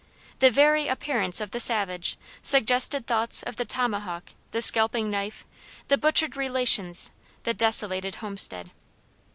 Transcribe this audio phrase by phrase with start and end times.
[0.39, 5.45] The very appearance of the savage suggested thoughts of the tomahawk, the scalping knife,
[5.89, 7.11] the butchered relations,
[7.43, 8.71] the desolated homestead.